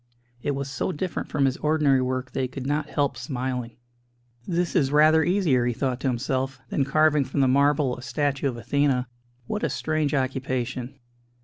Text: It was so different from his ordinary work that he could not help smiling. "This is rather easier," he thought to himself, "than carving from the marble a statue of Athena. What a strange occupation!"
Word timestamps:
It 0.41 0.55
was 0.55 0.67
so 0.67 0.91
different 0.91 1.29
from 1.29 1.45
his 1.45 1.57
ordinary 1.57 2.01
work 2.01 2.31
that 2.31 2.41
he 2.41 2.47
could 2.47 2.65
not 2.65 2.89
help 2.89 3.15
smiling. 3.15 3.77
"This 4.47 4.75
is 4.75 4.91
rather 4.91 5.23
easier," 5.23 5.63
he 5.67 5.73
thought 5.73 5.99
to 5.99 6.07
himself, 6.07 6.59
"than 6.69 6.85
carving 6.85 7.23
from 7.23 7.41
the 7.41 7.47
marble 7.47 7.95
a 7.95 8.01
statue 8.01 8.47
of 8.49 8.57
Athena. 8.57 9.07
What 9.45 9.61
a 9.61 9.69
strange 9.69 10.15
occupation!" 10.15 10.95